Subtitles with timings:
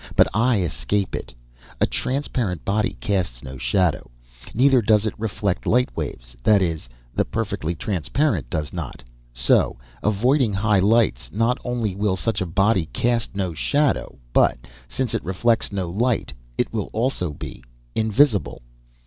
[0.15, 1.31] But I escape it.
[1.79, 4.09] A transparent body casts no shadow;
[4.55, 9.03] neither does it reflect light waves—that is, the perfectly transparent does not.
[9.31, 15.13] So, avoiding high lights, not only will such a body cast no shadow, but, since
[15.13, 17.63] it reflects no light, it will also be
[17.93, 18.63] invisible."